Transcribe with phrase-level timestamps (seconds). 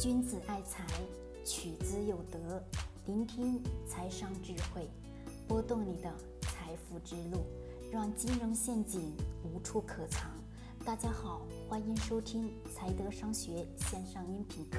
[0.00, 0.84] 君子爱财，
[1.44, 2.60] 取之有德。
[3.06, 4.90] 聆听财商智慧，
[5.46, 7.46] 拨动你的财富之路，
[7.92, 10.28] 让金融陷阱无处可藏。
[10.84, 14.78] 大家好，欢迎收听财德商学线上音频课。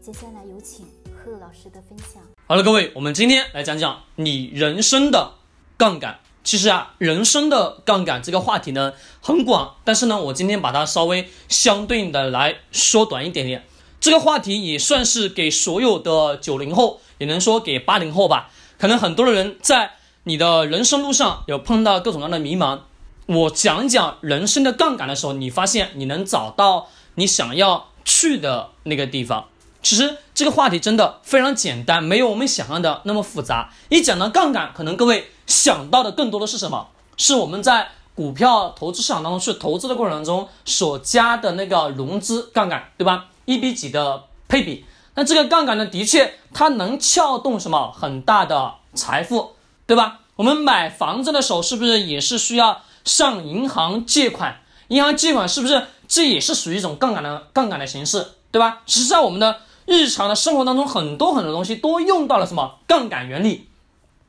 [0.00, 2.20] 接下来有请贺老师的分享。
[2.48, 5.34] 好了，各位，我们今天来讲讲你人生的
[5.76, 6.18] 杠杆。
[6.42, 13.62] 其实啊，人生的杠杆这个话题呢很广，但是呢，我今天把它稍微相对应的来缩短一点点。
[14.02, 18.50] 这个话题也算是给所有的九零后，也能说给八零后吧。
[18.76, 19.92] 可能很多的人在
[20.24, 22.80] 你的人生路上有碰到各种各样的迷茫。
[23.26, 29.46] 我讲讲人生的杠杆的时候，你发现你能找到你想要去的那个地方。
[29.84, 33.72] 其实这个话题真的非常简单，没有我们想象的那么复杂。
[33.88, 36.88] 一讲到杠杆，可能各位想到的更多的是什么？
[37.16, 43.26] 是我们在股票投资市场当中去投资的过程当中所加的那个融资杠杆，对吧？
[43.44, 49.52] 一比几的配比，那这个杠杆呢，的确它能撬动什么很大的财富，
[49.86, 50.20] 对吧？
[50.36, 54.60] 我们买房子的时候是不是也是需要向银行借款？
[54.88, 58.80] 银行借款是不是这也是属于一种杠杆的杠杆的形式，对吧？
[58.86, 63.68] 实际上我们的日常的生活当中很多很多东西都用到了什么杠杆原理？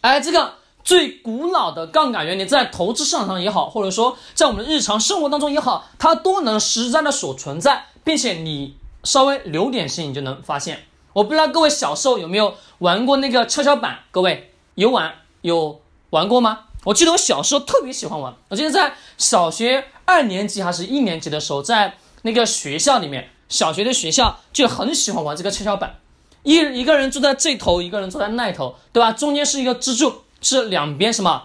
[0.00, 8.76] 哎，这个最古老的杠杆原理在投资市场上也好，或者说在我们日常生活当中也好，它都能实在在所存在，并且你。
[9.08, 10.84] 稍微留点心，你就能发现。
[11.14, 14.00] 我不知道各位小时候有没有玩过那个跷跷板？
[14.10, 16.66] 各位有玩有玩过吗？
[16.84, 18.34] 我记得我小时候特别喜欢玩。
[18.48, 25.98] 我记得在小学二年级还是一年级的时候，在那个学校里面，小学的学校就很喜欢玩这个跷跷板。
[26.42, 29.12] 一一个人坐在这头，一个人坐在那头，对吧？
[29.12, 31.44] 中间是一个支柱，是两边什么？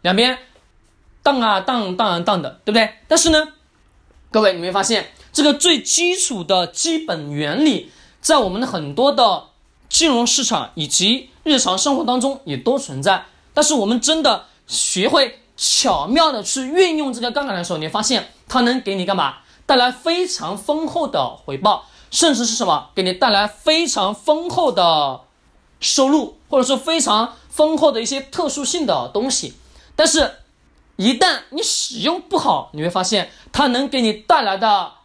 [0.00, 0.38] 两边
[1.22, 2.94] 荡啊荡荡啊荡的，对不对？
[3.06, 3.48] 但是呢，
[4.30, 5.10] 各位你没发现？
[5.36, 7.90] 这个最基础的基本原理，
[8.22, 9.48] 在我们的很多的
[9.86, 13.26] 金融市场以及日常生活当中也都存在。
[13.52, 19.34] 但是我们真的学会巧妙的去运用这个杠杆的时候，你发现它能给你干嘛？
[19.66, 22.88] 带来非常丰厚的回报，甚至是什么？
[22.94, 25.20] 给你带来非常丰厚的
[25.80, 29.52] 收入，或者说非常丰厚的一些特殊性的东西。
[29.94, 30.36] 但是，
[30.96, 34.95] 一旦你使用不好，你会发现它能给你带来的。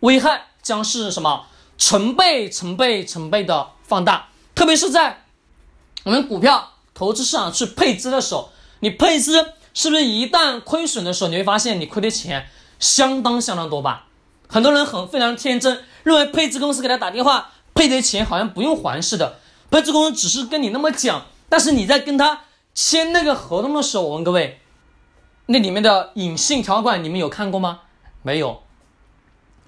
[0.00, 1.46] 危害将是什么？
[1.78, 4.28] 成倍、成倍、成倍的放大。
[4.54, 5.24] 特别是在
[6.04, 8.50] 我们股票投资市场去配资的时候，
[8.80, 14.06] 你配资是不是一旦亏损的时候，你会发现你亏的钱相当相当多吧？
[14.46, 19.38] 很多人很非常天真，认为配资公司给他打电话配的钱好像不用还似的。
[19.70, 22.42] 配资公司只是跟你那么讲，但是你在跟他
[22.74, 24.60] 签那个合同的时候，我问各位，
[25.46, 27.80] 那里面的隐性条款你们有看过吗？
[28.22, 28.62] 没有。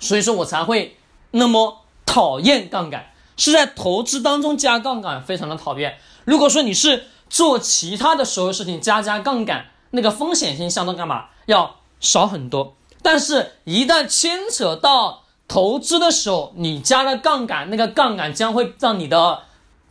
[0.03, 0.97] 所以说我才会
[1.31, 5.97] 那么讨厌杠杆，是在投资当中加杠杆非常的讨厌。
[6.25, 12.75] 如果说你是做其他的所有事情加加杠杆，那个风险性相当干嘛要少很多。
[13.01, 19.45] 但是，一旦牵扯到投资的时候，你加了杠杆，那个杠杆将会让你的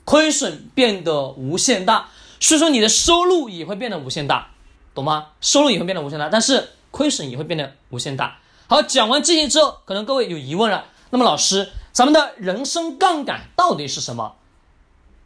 [0.04, 4.52] 亏损变得无限大，所以说你的收入也会变得无限大，
[4.94, 5.28] 懂吗？
[5.40, 8.40] 收入也会变得无限大，但是亏损也会变得无限大。
[8.72, 10.86] 好，讲完这些之后，可能各位有疑问了。
[11.10, 14.38] 那么，老师，咱们的人生杠杆到底是什么？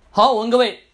[0.09, 0.87] 好，我问各位，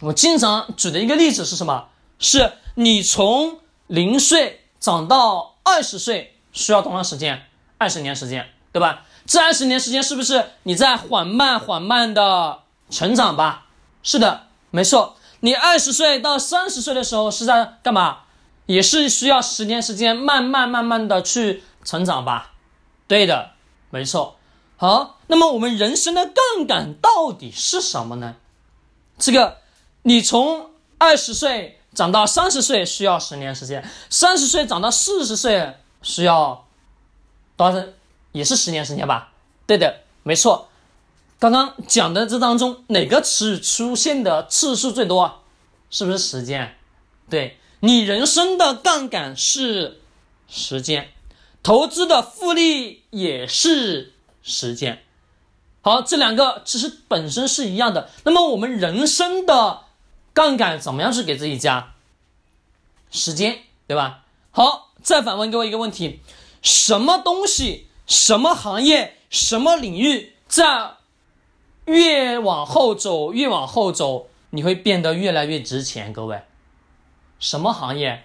[0.00, 1.88] 我经常举的一个例子是什么？
[2.18, 7.42] 是你从零岁长到二十岁需要多长时间？
[7.76, 9.02] 二十年时间，对吧？
[9.26, 13.66] 这二十年时间是不是你在缓慢缓慢的成长吧？
[14.02, 15.18] 是的，没错。
[15.40, 18.20] 你二十岁到三十岁的时候是在干嘛？
[18.66, 22.52] 也是需要十年时间，慢慢慢慢的去成长吧。
[23.08, 23.52] 对的，
[23.90, 24.36] 没错。
[24.76, 28.36] 好，那么我们人生的杠杆到底是什么呢？
[29.18, 29.58] 这个，
[30.02, 36.66] 你从二十岁长到三十岁需要十年时间，三十岁长到四十岁需要
[37.56, 37.84] 多少？
[38.32, 39.32] 也是十年时间吧？
[39.66, 40.68] 对的，没错。
[41.38, 45.42] 刚刚讲的这当中，哪个词出现的次数最多？
[45.90, 46.76] 是不是时间？
[47.28, 47.59] 对。
[47.80, 50.00] 你人生的杠杆是
[50.48, 51.10] 时间，
[51.62, 54.12] 投资的复利也是
[54.42, 55.02] 时间。
[55.80, 58.10] 好，这两个其实本身是一样的。
[58.24, 59.84] 那么我们人生的
[60.34, 61.94] 杠杆怎么样去给自己加？
[63.10, 64.24] 时间，对吧？
[64.50, 66.20] 好，再反问各位一个问题：
[66.60, 70.96] 什么东西、什么行业、什么领域，在
[71.86, 76.12] 越往后走、越往后走，你会变得越来越值钱？
[76.12, 76.42] 各位？
[77.40, 78.24] 什么行业、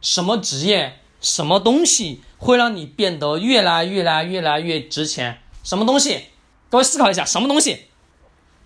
[0.00, 5.40] 什么职业、什么东西会让你变得越来越来越来越值钱？
[5.62, 6.24] 什么东西？
[6.70, 7.84] 各位思考一下，什么东西？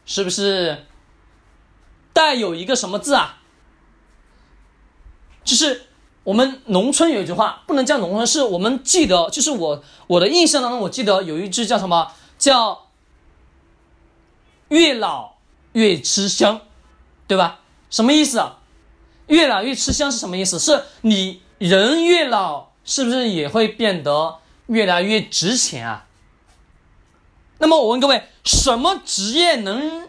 [0.07, 0.87] 是不是
[2.13, 3.43] 带有一个什么字啊？
[5.45, 5.89] 就是
[6.25, 12.13] 我们农村有一句话，不能叫农村，是我们记得，就是我我的印象当中，我记得有一句叫什么？
[12.39, 12.89] 叫
[14.69, 15.37] 越老
[15.73, 16.61] 越吃香，
[17.27, 17.61] 对吧？
[17.91, 18.59] 什么意思啊？
[19.27, 20.59] 越老越吃香是什么意思？
[20.59, 26.07] 是你人越老，是不是也会变得越来越值钱啊？
[27.59, 30.09] 那么我问各位，什么职业能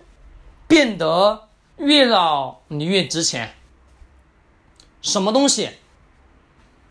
[0.67, 3.55] 变得越老你越值钱？
[5.01, 5.69] 什么东西？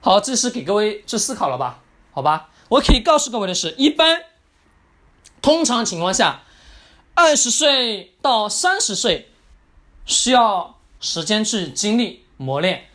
[0.00, 1.80] 好，这是给各位去思考了吧？
[2.12, 4.24] 好吧，我可以告诉各位的是，一般
[5.40, 6.42] 通常情况下，
[7.14, 9.32] 二十岁到三十岁
[10.04, 12.86] 需要时间去经历磨练，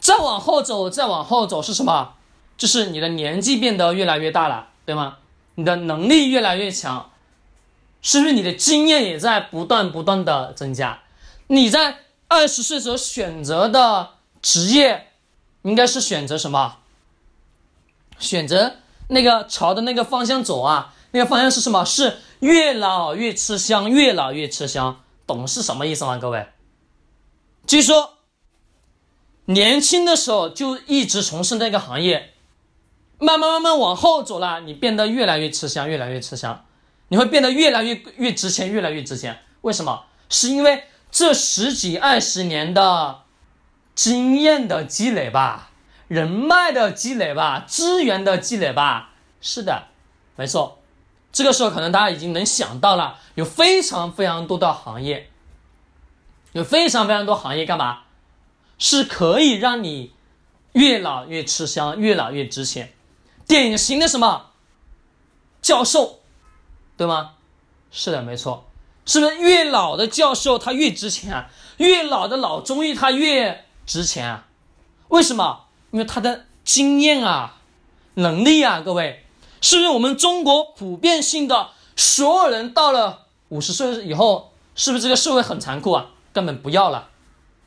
[0.00, 2.14] 再往后走，再往后走是什么？
[2.56, 5.18] 就是你的年纪变得越来越大了，对吗？
[5.56, 7.10] 你的能力越来越强，
[8.00, 11.02] 是不是你的经验也在不断不断的增加？
[11.48, 11.98] 你在
[12.28, 14.16] 二十岁时候选择的。
[14.42, 15.08] 职业
[15.62, 16.76] 应该是选择什么？
[18.20, 18.76] 选择
[19.08, 20.94] 那个朝的那个方向走啊！
[21.10, 21.84] 那个方向是什么？
[21.84, 26.16] 是越老越吃香，越老越吃香，懂是什么意思吗？
[26.18, 26.46] 各位，
[27.66, 28.18] 据说
[29.46, 32.34] 年轻的时候就一直从事那个行业，
[33.18, 36.64] 慢慢慢慢往后走了，你变得越来越吃香，越来越吃香，
[37.08, 39.38] 你会变得越来越越值钱，越来越值钱。
[39.62, 40.04] 为什么？
[40.28, 43.22] 是因为这十几二十年的。
[43.96, 45.70] 经验的积累吧，
[46.06, 49.84] 人脉的积累吧，资源的积累吧，是的，
[50.36, 50.82] 没错。
[51.32, 55.30] 这个时候可能大家已经能想到了，有非常非常多的行业，
[56.56, 57.98] 有非常非常多行业干嘛？
[58.78, 60.12] 是可以让你
[60.72, 62.94] 越老越吃香，越老越值钱。
[63.46, 64.46] 典型的什么？
[65.60, 66.20] 教授，
[66.96, 67.32] 对吗？
[67.90, 68.64] 是的，没错。
[69.04, 71.50] 是不是越老的教授他越值钱啊？
[71.76, 73.66] 越老的老中医他越。
[73.84, 74.46] 值钱啊？
[75.08, 75.66] 为什么？
[75.90, 77.58] 因为他的经验啊，
[78.14, 79.26] 能力啊，各位，
[79.60, 86.06] 是不是我们中国普遍性的所有人到了五十岁以后，是不是这个社会很残酷啊？
[86.36, 87.08] 根本不要了，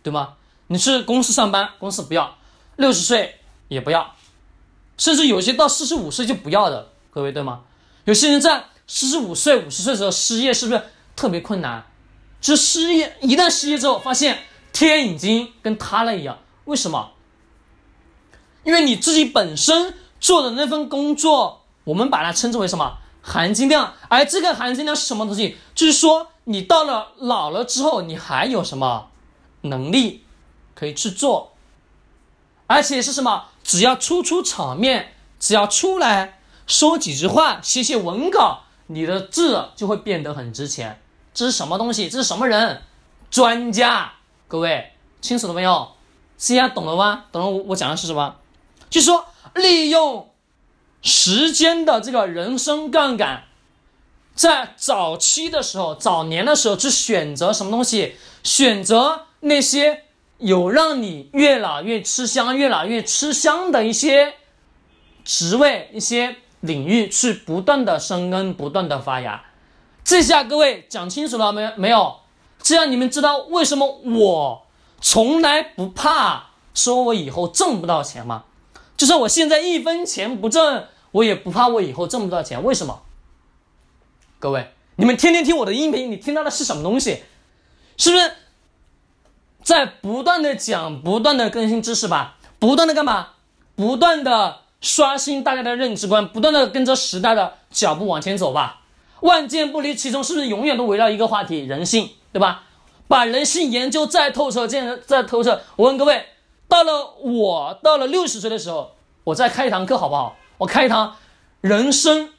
[0.03, 0.35] 对吗？
[0.67, 2.37] 你是公司上班，公司不要，
[2.75, 4.13] 六十岁也不要，
[4.95, 7.61] 甚至有些到四十五岁就不要的，各位对吗？
[8.05, 10.83] 有些人在四十五岁、五十岁的时候失业，是不是
[11.15, 11.83] 特别困难？
[12.39, 14.43] 就失业，一旦失业之后，发现。
[14.71, 17.13] 天已经跟塌了一样，为什么？
[18.63, 23.95] 因为你自己本身做的那份工作，我们把它称之为什么含金量？
[24.09, 25.57] 而这个含金量是什么东西？
[25.73, 29.11] 就是说，你到了老了之后，你还有什么
[29.61, 30.25] 能力
[30.73, 31.53] 可以去做？
[32.65, 33.45] 而且是什么？
[33.63, 40.99] 只要出出场面，只要出来说几句话，写写文稿，你的字就会变得很值钱。
[41.35, 42.09] 这是什么东西？
[42.09, 42.81] 这是什么人？
[43.29, 44.13] 专家。
[44.47, 45.91] 各位清楚了没有？
[46.35, 47.25] 现在懂了吗？
[47.31, 48.37] 懂了我我讲的是什么？
[48.89, 49.23] 就是说
[49.53, 50.31] 利用
[51.03, 53.43] 时间的这个人生杠杆，
[54.39, 58.15] 在早期的时候、早年的时候去选择什么东西？
[58.41, 60.05] 选择那些
[60.37, 64.35] 有让你越老越吃香、越老越吃香的一些
[65.25, 69.43] 职位、一些领域，去不断的生根、不断的发芽。
[70.05, 71.69] 这下各位讲清楚了没？
[71.75, 72.15] 没有？
[72.63, 74.65] 这样你们知道为什么我
[75.01, 78.45] 从来不怕说我以后挣不到钱吗？
[78.95, 82.63] 就是我现在一分钱不挣，我也不怕我以后挣不到钱。
[82.63, 83.01] 为什么？
[84.41, 87.23] 各位，你们天天听我的音频，你听到的是什么东西？
[87.97, 88.31] 是不是
[89.61, 92.37] 在不断的讲、不断的更新知识吧？
[92.57, 93.31] 不断的干嘛？
[93.75, 98.83] 不断的刷新大家的认知观，不断的跟着时代的脚步往前走吧？
[99.19, 102.11] 万箭不离其中，是不是永远都围绕一个话题——人性？
[102.31, 102.63] 对吧？
[103.09, 105.61] 把人性研究再透彻，见再透彻。
[105.75, 106.27] 我问各位，
[106.69, 110.37] 到了我到了六十岁的时候，我再开一堂课好不好？
[110.59, 111.17] 我开一堂
[111.59, 112.29] 人生、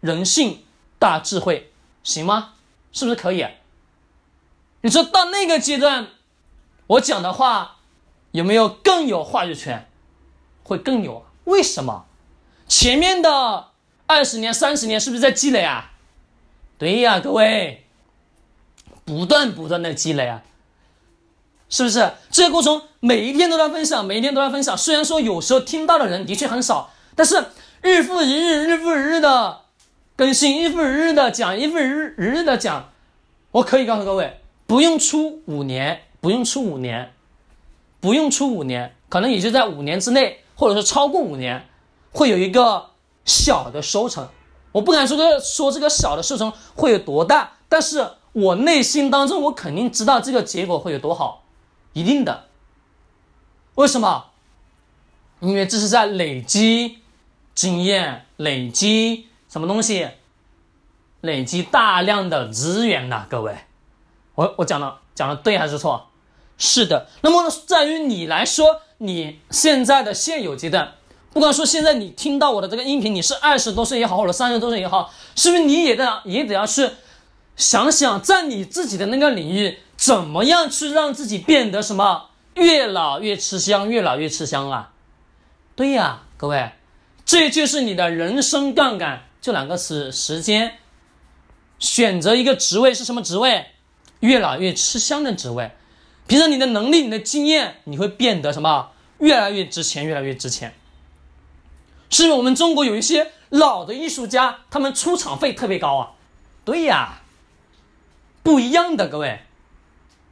[0.00, 0.64] 人性
[1.04, 1.70] 大智慧，
[2.02, 2.54] 行吗？
[2.90, 3.46] 是不是可以？
[4.80, 6.06] 你说到那个阶段，
[6.86, 7.76] 我讲的话
[8.30, 9.90] 有没有更有话语权？
[10.62, 11.26] 会更有？
[11.44, 12.06] 为什么？
[12.66, 13.68] 前面的
[14.06, 15.92] 二十年、三十年是不是在积累啊？
[16.78, 17.84] 对呀，各位。
[19.04, 20.42] 不断不断的积累啊，
[21.68, 22.14] 是不是？
[22.30, 24.74] 这个过程每一天都在分享，每一天都在分享。
[24.74, 27.44] 虽然说有时候听到的人的确很少，但是
[27.82, 29.63] 日复一日、日复一日的
[30.16, 32.90] 更新，日复一日的讲，日复一日日的讲。
[33.50, 37.12] 我可以告诉各位，不用出五年，不用出五年，
[38.00, 41.66] 不用出五年，可能也就在五年之内，或者说超过五年，
[42.12, 42.90] 会有一个
[43.24, 44.28] 小的收成。
[44.70, 51.42] 我不敢说个说这个小的收成会有多大，但是我内心当中我肯定知道这个结果会有多好，
[51.92, 52.44] 一定的。
[53.74, 54.26] 为什么？
[55.40, 56.98] 因为这是在累积
[57.52, 60.08] 经验，累积什么东西？
[61.20, 63.56] 累积大量的资源呐，各位，
[64.34, 66.08] 我我讲的讲的对还是错？
[66.58, 67.06] 是的。
[67.20, 70.94] 那么在于你来说，你现在的现有阶段。
[71.32, 76.90] 不管说现在你听到我的这个音频，你是二十多岁也好，或者三十多岁也好，是不是你也得也得要去
[77.54, 84.90] 想想，在你自己的那个领域，怎么样去让自己变得什么越老越吃香，越老越吃香啊？
[85.76, 86.72] 对呀，各位，
[87.24, 90.78] 这就是你的人生杠杆，就两个词：时间。
[91.78, 93.66] 选择一个职位是什么职位？
[94.20, 95.72] 越老越吃香的职位。
[96.26, 100.74] 凭着你的能力、你的经验，你会变得什么越来越值钱，越来越值钱。
[102.08, 106.12] 是不是我们中国有一些老的艺术家，他们出场费特别高啊？
[106.64, 107.20] 对呀，
[108.42, 109.40] 不一样的各位。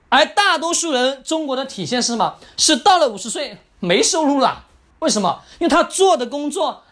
[0.08, 2.38] 而大多数人，中国的体现是什么？
[2.56, 4.64] 是到了五十岁没收入了。
[5.00, 5.42] 为什么？
[5.58, 6.84] 因为他做的工作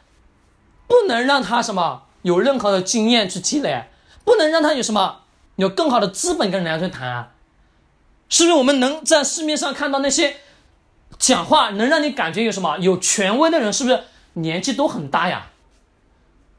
[0.87, 3.85] 不能让他什么有任何的经验去积累，
[4.25, 5.21] 不能让他有什么
[5.57, 7.31] 有更好的资本跟人家去谈啊？
[8.29, 10.37] 是不是我们能在市面上看到那些
[11.19, 13.73] 讲话能让你感觉有什么有权威的人？
[13.73, 14.05] 是不是？
[14.35, 15.49] 年纪都很大呀，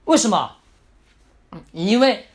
[0.03, 0.57] 为什么？
[1.71, 2.27] 因为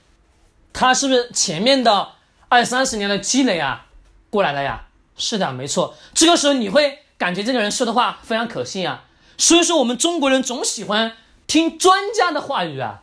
[0.72, 2.12] 他是不是前面的
[2.48, 3.86] 二三十年的积累啊
[4.30, 4.86] 过来了呀？
[5.18, 5.94] 是的，没错。
[6.14, 9.04] 这个时候你会感觉这个人说的话非常可信啊。
[9.36, 11.12] 所以说我们中国人总喜欢
[11.46, 13.02] 听专家的话语啊，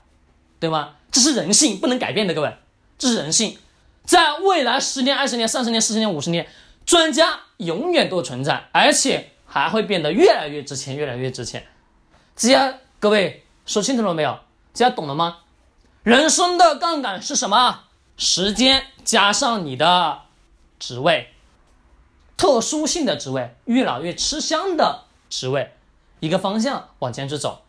[0.63, 0.93] 对吗？
[1.11, 2.55] 这是人性，不能改变的，各位，
[2.97, 3.57] 这是人性。
[4.05, 6.47] 在未来十年、二十年、三十年、四十年、五十年，
[6.85, 11.65] 专家永远都存在，而且还会变得越来越值钱，越来越值钱。
[12.37, 14.39] 这些各位说清楚了没有？
[14.73, 15.39] 这些懂了吗？
[16.03, 17.81] 人生的杠杆是什么？
[18.15, 20.21] 时间加上你的
[20.79, 21.33] 职位，
[22.37, 25.73] 特殊性的职位，越老越吃香的职位，
[26.21, 27.62] 一个方向往前去走。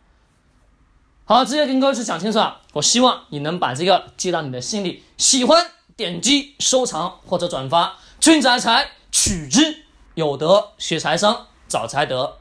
[1.27, 2.61] 好，直接跟各位去讲清楚啊。
[2.73, 5.03] 我希望你能把这个记到你的心里。
[5.17, 7.97] 喜欢点击收藏或者转发。
[8.19, 12.37] 君子爱财，取之有德；学财商，找财德。